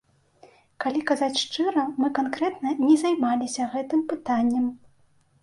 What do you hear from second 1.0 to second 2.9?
казаць шчыра, мы канкрэтна і